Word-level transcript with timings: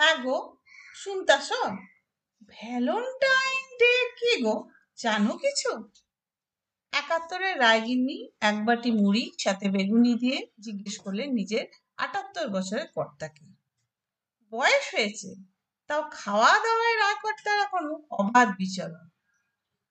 হ্যাঁ 0.00 0.18
গো 0.24 0.38
শুনতাস 1.02 1.48
Valentine 2.52 3.64
day 3.80 3.92
কি 4.18 4.32
গো? 4.44 4.56
জানো 4.98 5.32
কিছু? 5.44 5.70
একাত্তরের 6.92 7.54
রায়গিন্নি 7.58 8.18
এক 8.40 8.56
বাটি 8.66 8.90
মুড়ি, 8.90 9.24
সাথে 9.38 9.66
বেগুনি 9.68 10.12
দিয়ে 10.14 10.38
জিজ্ঞেস 10.60 10.96
করলেন 10.98 11.28
নিজের 11.38 11.64
আটাত্তর 12.04 12.46
বছরের 12.48 12.88
কর্তাকে। 12.94 13.44
বয়স 14.52 14.84
হয়েছে, 14.94 15.30
তাও 15.90 16.02
খাওয়া 16.18 16.52
দাওয়ায় 16.64 16.96
রায়কর্তার 17.02 17.58
এখনও 17.66 17.94
অবাধ 18.20 18.48
বিচরণ। 18.58 19.04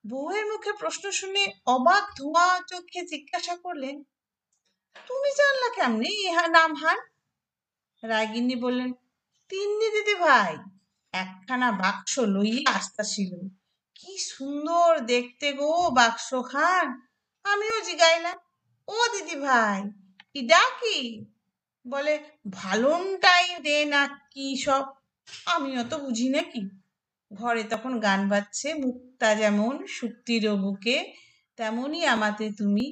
বউয়ের 0.03 0.45
মুখে 0.51 0.71
প্রশ্ন 0.81 1.05
শুনে 1.11 1.43
অবাক 1.75 2.03
ধোঁয়া 2.17 2.47
চোখে 2.67 3.01
জিজ্ঞাসা 3.11 3.55
করলেন, 3.55 3.95
তুমি 5.07 5.29
জানলা 5.39 5.69
কেমনি 5.77 6.09
ইহা 6.25 6.45
নাম 6.57 6.71
হান 6.81 6.99
রায়গিন্নি 8.03 8.57
বললেন 8.65 8.91
তিন্নি 9.49 9.87
দিদি 9.95 10.15
ভাই, 10.25 10.53
একখানা 11.13 11.69
বাক্স 11.71 12.13
লইয়া 12.35 12.61
আসতাছিল। 12.77 13.31
কি 13.95 14.11
সুন্দর 14.31 14.89
দেখতে 15.05 15.47
গো 15.53 15.71
বাক্স 15.89 16.29
খান 16.51 16.85
আমিও 17.45 17.77
জিগাইলাম, 17.87 18.37
ও 18.87 18.97
দিদি 19.13 19.35
ভাই, 19.35 19.79
ইডা 20.35 20.63
কি? 20.79 20.97
বলে 21.85 22.13
ভালোনটাই 22.51 23.47
দে 23.63 23.77
না 23.85 24.01
কি 24.33 24.47
সব, 24.57 24.83
আমিও 25.45 25.81
তো 25.83 25.95
বুঝি 25.97 26.27
নাকি? 26.29 26.61
ঘরে 27.31 27.63
তখন 27.63 27.93
গান 27.99 28.21
বাজছে, 28.29 28.67
মুক্তা 28.73 29.29
যেমন 29.35 29.73
শুক্তির 29.87 30.43
বুকে, 30.63 30.97
তেমনই 31.57 32.01
আমাতে 32.05 32.45
তুমি। 32.51 32.87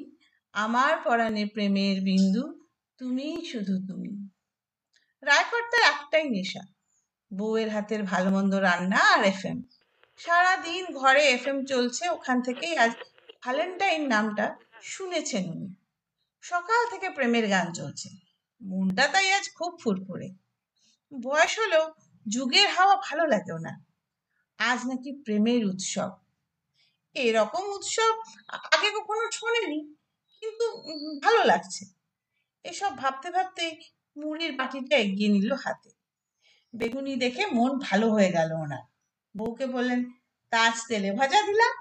আমার 0.54 0.94
পরাণে 1.06 1.44
প্রেমের 1.46 1.98
বিন্দু, 2.02 2.44
তুমি 3.00 3.28
শুধু 3.52 3.76
তুমি। 3.88 4.12
রায়কর্তার 5.30 5.84
একটাই 5.94 6.26
নেশা, 6.36 6.64
বউয়ের 7.32 7.70
হাতের 7.76 8.02
ভালো 8.12 8.30
মন্দ 8.36 8.54
রান্না 8.68 9.00
আর 9.14 9.22
এফএম 9.34 9.60
সারাদিন 10.20 10.84
ঘরে 11.00 11.24
এফ 11.36 11.46
এম 11.52 11.58
চলছে, 11.72 12.04
ওখান 12.16 12.38
থেকেই 12.48 12.74
আজ 12.84 12.92
ভ্যালেন্টাইন 13.44 14.02
নামটা 14.14 14.46
শুনেছেন 14.94 15.44
উনি। 15.54 15.70
সকাল 16.44 16.82
থেকে 16.92 17.08
প্রেমের 17.18 17.46
গান 17.54 17.68
চলছে, 17.80 18.10
মনটা 18.62 19.06
তাই 19.14 19.28
আজ 19.38 19.46
খুব 19.58 19.72
ফুরফুরে। 19.82 20.30
বয়স 21.12 21.54
হলেও 21.62 21.86
যুগের 22.26 22.68
হাওয়া 22.76 22.96
ভালো 23.08 23.24
লাগে 23.34 23.56
না 23.66 23.74
আজ 24.60 24.80
নাকি 24.90 25.10
প্রেমের 25.26 25.62
উৎসব। 25.72 26.12
এরকম 27.16 27.64
উৎসব 27.78 28.14
আগে 28.76 28.90
কখনো 28.98 29.24
শোনেনি, 29.38 29.80
কিন্তু 30.42 30.66
ভালো 31.24 31.42
লাগছে। 31.52 31.84
এসব 32.66 32.92
ভাবতে 33.02 33.28
ভাবতে 33.36 33.66
মুড়ির 34.18 34.54
বাটিটা 34.60 34.96
এগিয়ে 34.98 35.30
নিল 35.30 35.52
হাতে। 35.64 35.90
বেগুনি 36.74 37.14
দেখে 37.16 37.44
মন 37.58 37.72
ভালো 37.80 38.08
হয়ে 38.10 38.30
গেল 38.32 38.50
ওনার। 38.64 38.86
বউকে 39.36 39.66
বললেন, 39.66 40.00
তাজ 40.52 40.76
তেলে 40.88 41.10
ভাজা 41.12 41.40
দিলাম? 41.42 41.74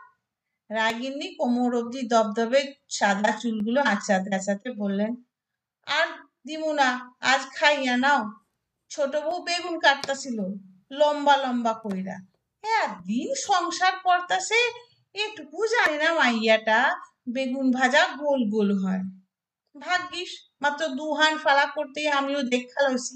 রাগিনী 0.70 1.28
কোমর 1.38 1.72
অবধি 1.80 2.00
দবদবে 2.12 2.60
সাদা 2.88 3.30
চুলগুলো 3.40 3.80
আঁচাতে 3.92 4.30
আঁচাতে 4.34 4.68
বললেন, 4.72 5.12
আর 5.86 6.08
দিমু 6.46 6.70
না, 6.72 6.88
আজ 7.20 7.42
খাইয়া 7.56 7.96
নাও। 7.96 8.20
ছোট 8.90 9.12
বউ 9.16 9.36
বেগুন 9.42 9.76
কাটতাছিল, 9.78 10.38
লম্বা 10.90 11.34
লম্বা 11.36 11.72
কইরা। 11.82 12.16
একদিন 12.64 13.28
সংসার 13.48 13.94
করতাছে, 14.04 14.60
এটুকু 15.14 15.58
জানে 15.66 15.96
না 16.02 16.10
মাইয়াটা, 16.14 16.78
বেগুন 17.28 17.66
ভাজা 17.72 18.02
গোল 18.16 18.40
গোল 18.50 18.70
হয়। 18.78 19.02
ভাগ্যিস 19.80 20.30
মাত্র 20.62 20.82
দুহান 20.98 21.34
ফালা 21.38 21.66
করতে 21.76 22.00
আমিও 22.18 22.40
দেখা 22.54 22.80
লইছি 22.86 23.14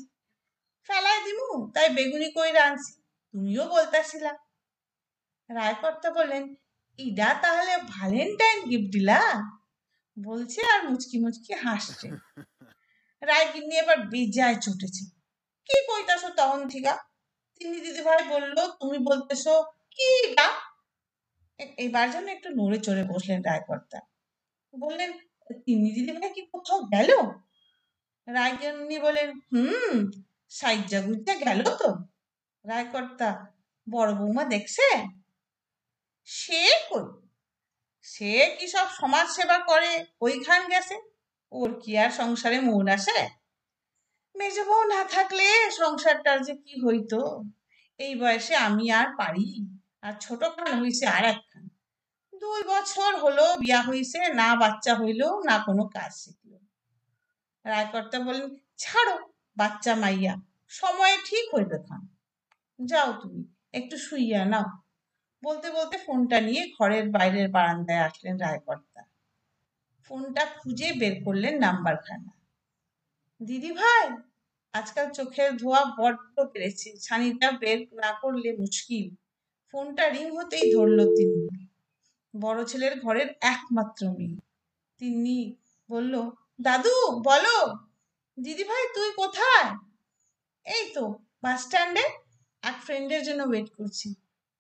ফেলাই 0.89 1.19
দিমু 1.25 1.49
তাই 1.75 1.89
বেগুনি 1.97 2.29
কইরা 2.37 2.63
আনছি 2.65 2.93
তুমিও 3.35 3.65
বলতাছিলা। 3.69 4.33
রায়কর্তা 5.51 6.09
বললেন 6.11 6.45
ইডা 6.99 7.29
তাহলে 7.43 7.75
ভ্যালেন্টাইন 7.95 8.59
গিফট 8.71 8.89
দিলা? 8.93 9.21
বলছে 10.17 10.61
আর 10.73 10.81
মুচকি 10.89 11.17
মুচকি 11.25 11.53
হাসছে। 11.55 12.09
রায়গিন্নি 13.23 13.75
এবার 13.79 13.99
বেজায় 14.13 14.57
চটেছে। 14.65 15.03
কি 15.69 15.77
কইতাছো 15.89 16.29
তখন 16.37 16.61
থিকা 16.69 16.93
তিনি 17.61 17.77
দিদি 17.81 18.03
ভাই 18.03 18.21
বলল 18.33 18.57
তুমি 18.81 18.99
বলতেছো 19.09 19.53
কি 19.95 20.09
গা 20.37 20.49
এবার 21.79 22.07
যেন 22.11 22.27
একটু 22.29 22.49
নড়ে 22.59 22.79
চড়ে 22.87 23.03
বসলেন 23.13 23.41
রায়কর্তা। 23.43 23.99
বললেন 24.75 25.11
তিনি 25.55 25.93
দিদি 25.93 26.13
ভাই 26.13 26.31
কি 26.31 26.43
কোথাও 26.47 26.81
গেল? 26.81 27.11
রায়গিন্নি 28.27 28.99
বলেন, 28.99 29.33
হুম 29.33 30.11
সাইজা 30.49 31.01
গুজা 31.01 31.35
গেল 31.35 31.63
তো? 31.63 31.95
রায়কর্তা, 32.65 33.47
বড় 33.91 34.15
বৌমা 34.15 34.45
দেখছে? 34.45 34.83
সে 36.25 36.69
কই? 36.91 37.21
সে 38.03 38.57
কি 38.59 38.69
সব 38.69 38.87
সমাজ 38.89 39.29
সেবা 39.29 39.59
করে? 39.59 40.07
ওইখান 40.21 40.69
গেছে? 40.69 40.95
ওর 41.51 41.81
কি 41.81 41.99
আর 41.99 42.11
সংসারে 42.11 42.61
মন 42.61 42.89
আসে? 42.89 43.29
মেজ 44.37 44.61
বউ 44.61 44.85
না 44.85 45.05
থাকলে 45.05 45.71
সংসারটার 45.71 46.43
যে 46.43 46.55
কি 46.55 46.81
হইতো? 46.87 47.43
এই 47.99 48.15
বয়সে 48.15 48.57
আমি 48.57 48.91
আর 48.91 49.07
পারি? 49.17 49.67
আর 50.03 50.13
ছোট 50.21 50.45
খান 50.45 50.83
হইছে 50.83 51.07
আর 51.07 51.25
একখান। 51.25 51.70
দুই 52.41 52.63
বছর 52.63 53.17
হলো 53.17 53.45
বিয়া 53.59 53.83
হইছে, 53.83 54.29
না 54.35 54.57
বাচ্চা 54.57 54.95
হইল, 54.95 55.23
না 55.45 55.59
কোনো 55.67 55.85
কাজ 55.87 56.13
শিখলো। 56.15 56.59
রায়কর্তা 57.65 58.19
বললেন, 58.19 58.57
ছাড়ো, 58.77 59.17
বাচ্চা 59.57 59.95
মাইয়া, 59.95 60.35
সময়ে 60.69 61.17
ঠিক 61.25 61.55
হইবে 61.55 61.79
খান। 61.89 62.09
যাও 62.85 63.13
তুমি, 63.13 63.45
একটু 63.73 63.97
শুইয়া 63.97 64.45
নাও। 64.45 64.65
বলতে 65.45 65.71
বলতে 65.71 65.99
ফোনটা 65.99 66.41
নিয়ে 66.41 66.73
ঘরের 66.79 67.09
বাইরের 67.09 67.49
বারান্দায় 67.49 67.99
আসলেন 67.99 68.39
রায়কর্তা। 68.39 69.03
ফোনটা 70.05 70.47
খুঁজে 70.47 70.93
বের 70.93 71.25
করলেন 71.25 71.59
নাম্বারখানা। 71.59 72.31
দিদি 73.43 73.73
ভাই, 73.73 74.07
আজকাল 74.73 75.11
চোখের 75.11 75.57
ধোয়া 75.57 75.85
বড্ড 75.85 76.41
পেরেছে, 76.53 76.97
ছানিটা 76.97 77.51
বের 77.51 77.79
না 77.93 78.13
করলে 78.23 78.57
মুশকিল। 78.57 79.15
ফোনটা 79.71 80.09
রিং 80.09 80.37
হতেই 80.37 80.75
ধরলো 80.75 81.05
তিনি 81.05 81.39
বড় 82.35 82.61
ছেলের 82.65 82.95
ঘরের 83.01 83.29
একমাত্র 83.53 84.03
মেয়ে। 84.19 84.37
তিনি 85.01 85.37
বলল, 85.91 86.15
দাদু, 86.61 86.95
বলো 87.21 87.57
দিদি 88.39 88.65
ভাই 88.65 88.85
তুই 88.95 89.09
কোথায়? 89.17 89.69
এই 90.67 90.85
তো, 90.95 91.05
বাস 91.43 91.59
স্ট্যান্ডে 91.63 92.05
এক 92.63 92.77
ফ্রেন্ডের 92.85 93.23
জন্য 93.25 93.41
ওয়েট 93.43 93.69
করছি। 93.77 94.09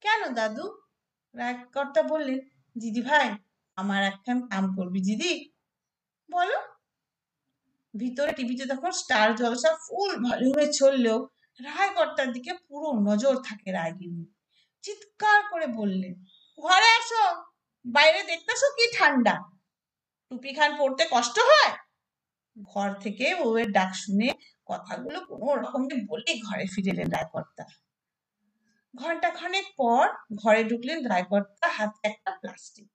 কেন 0.05 0.21
দাদু? 0.35 0.65
রায়কর্তা 1.35 2.03
বললেন 2.03 2.39
দিদি 2.77 3.03
ভাই 3.03 3.29
আমার 3.79 4.01
একখান 4.03 4.39
কাম 4.49 4.65
করবি 4.77 5.01
দিদি। 5.01 5.33
বলো। 6.31 6.59
ভিতরে 7.95 8.33
টিভিতে 8.33 8.65
তখন 8.67 8.91
স্টার 8.91 9.29
জলসা 9.37 9.71
ফুল 9.77 10.11
ভলিউমে 10.25 10.67
চললেও 10.73 11.19
রায়কর্তার 11.61 12.29
দিকে 12.33 12.53
পুরো 12.69 12.89
নজর 13.09 13.35
থাকে 13.45 13.69
রায়গিনী 13.73 14.25
চিৎকার 14.85 15.41
করে 15.51 15.67
বললেন, 15.67 16.15
ঘরে 16.59 16.89
আসো 16.99 17.25
বাইরে 17.85 18.21
দেখতেছো 18.31 18.67
কি 18.77 18.85
ঠান্ডা? 18.99 19.35
টুপি 20.31 20.51
খান 20.59 20.71
পড়তে 20.81 21.03
কষ্ট 21.15 21.37
হয়? 21.51 21.73
ঘর 22.73 22.89
থেকে 23.05 23.27
বউয়ের 23.41 23.71
ডাক 23.77 23.91
শুনে 24.03 24.29
কথাগুলো 24.71 25.19
কোনো 25.31 25.53
রকমে 25.63 25.95
বলে 26.11 26.31
ঘরে 26.47 26.65
ফিরে 26.73 26.91
এলেন 26.95 27.09
রায়কর্তা। 27.17 27.65
ঘণ্টা 28.95 29.29
খানেক 29.39 29.67
পর 29.81 30.05
ঘরে 30.43 30.63
ঢুকলেন 30.71 30.99
রায়কর্তা 31.13 31.67
হাতে 31.77 31.99
একটা 32.11 32.31
প্লাস্টিক 32.41 32.89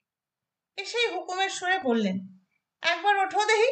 এসেই 0.77 1.07
হুকুমের 1.13 1.51
সুরে 1.57 1.77
বললেন, 1.87 2.17
একবার 2.83 3.13
ওঠো 3.23 3.41
দেখি। 3.51 3.71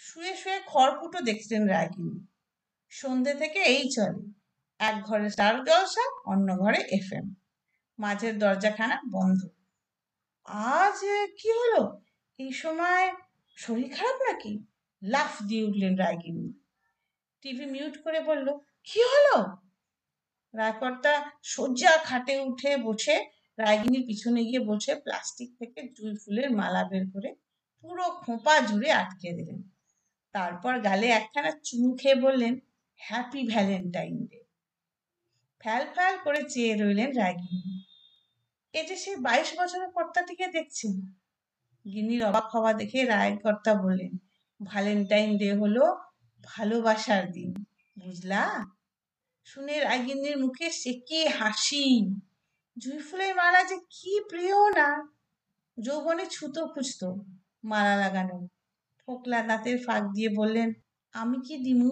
শুয়ে 0.00 0.32
শুয়ে 0.40 0.58
খড়কুটো 0.72 1.18
দেখছেন 1.28 1.62
রায়গিনী 1.68 2.14
সন্ধে 2.92 3.32
থেকে 3.42 3.60
এই 3.74 3.84
চলে, 3.94 4.20
এক 4.80 4.96
ঘরে 5.08 5.26
স্টার 5.34 5.54
জলসা, 5.68 6.04
অন্য 6.32 6.48
ঘরে 6.62 6.80
এফ 6.98 7.08
এম 7.18 7.26
মাঝের 7.98 8.34
দরজাখানা 8.42 8.96
বন্ধ। 9.16 9.40
আজ 10.48 10.98
কি 11.38 11.48
হলো? 11.60 11.82
এই 12.38 12.52
সময় 12.52 13.06
শরীর 13.58 13.88
খারাপ 13.96 14.16
নাকি? 14.28 14.52
লাফ 15.02 15.42
দিয়ে 15.42 15.64
উঠলেন 15.64 15.96
রায়গিনী। 15.96 16.46
টিভি 17.42 17.66
মিউট 17.66 17.94
করে 18.04 18.20
বলল, 18.20 18.58
কি 18.84 19.00
হলো? 19.12 19.36
রায়কর্তা 20.54 21.12
সজ্জা 21.42 21.92
খাটে 22.04 22.40
উঠে 22.40 22.76
বসে, 22.76 23.16
রায়গিনীর 23.58 24.04
পিছনে 24.06 24.40
গিয়ে 24.44 24.60
বসে 24.60 24.94
প্লাস্টিক 24.94 25.50
থেকে 25.58 25.80
জুই 25.96 26.14
ফুলের 26.24 26.50
মালা 26.50 26.84
বের 26.84 27.04
করে 27.14 27.30
পুরো 27.82 28.04
খোঁপা 28.10 28.60
জুড়ে 28.60 28.90
আটকে 28.92 29.32
দিলেন। 29.32 29.60
তারপর 30.32 30.80
গালে 30.80 31.06
একখানা 31.08 31.50
চুমু 31.50 31.96
খেয়ে 31.96 32.14
বললেন 32.14 32.60
হ্যাপি 33.00 33.42
ভ্যালেন্টাইন 33.48 34.26
ডে 34.26 34.40
ফ্যাল 35.60 35.82
ফ্যাল 35.94 36.14
করে 36.24 36.40
চেয়ে 36.48 36.72
রইলেন 36.74 37.10
রায়গিনী। 37.12 37.93
এ 38.74 38.80
যে 38.88 38.96
সেই 38.96 39.16
বাইশ 39.16 39.48
বছরের 39.58 39.90
কর্তাটিকে 39.90 40.46
দেখছেন 40.46 40.92
গিন্নির 41.86 42.22
অবাক 42.24 42.46
হওয়া 42.54 42.72
দেখে 42.72 43.00
রায়কর্তা 43.04 43.72
বললেন 43.74 44.12
ভ্যালেন্টাইন 44.60 45.30
ডে 45.38 45.48
হলো 45.52 45.84
ভালোবাসার 46.44 47.24
দিন, 47.32 47.50
বুঝলা? 47.96 48.42
শুনে 49.44 49.80
রাগিনীর 49.80 50.36
মুখে 50.38 50.70
সে 50.70 50.92
কি 51.08 51.20
হাসি। 51.38 51.84
জুঁই 52.76 52.98
ফুলের 52.98 53.34
মালা 53.34 53.60
যে 53.64 53.76
কি 53.90 54.20
প্রিয় 54.30 54.58
না! 54.76 54.88
যৌবনে 55.78 56.24
ছুতো 56.26 56.60
খুঁজতো, 56.66 57.08
মালা 57.64 57.94
লাগানো। 57.96 58.38
ফোকলা 59.00 59.42
দাঁতের 59.42 59.78
ফাঁক 59.86 60.02
দিয়ে 60.12 60.28
বললেন, 60.28 60.68
আমি 61.14 61.36
কি 61.46 61.54
দিমু 61.58 61.90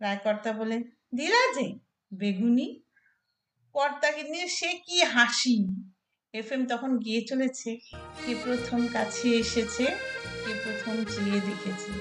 রায়কর্তা 0.00 0.52
বলেন 0.52 0.80
দিলা 1.14 1.42
যে, 1.56 1.66
বেগুনি? 2.12 2.66
কর্তাকে 3.78 4.22
নিয়ে 4.22 4.48
সে 4.48 4.80
কি 4.86 5.02
হাসি? 5.02 5.66
এফ 6.32 6.52
এম 6.52 6.66
তখন 6.66 6.98
গিয়ে 6.98 7.22
চলেছে। 7.22 7.76
কে 8.26 8.34
প্রথম 8.44 8.86
কাছে 8.92 9.28
এসেছে, 9.28 9.84
কে 10.44 10.54
প্রথম 10.64 11.04
চেয়ে 11.04 11.40
দেখেছে। 11.40 11.92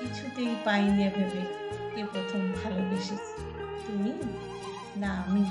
কিছুতেই 0.00 0.54
পাইনি 0.64 1.10
ভেবে। 1.10 1.70
কে 1.94 2.04
প্রথম 2.12 2.52
ভালোবেসেছে? 2.52 3.40
তুমি? 3.86 4.12
না, 4.96 5.14
আমি। 5.14 5.44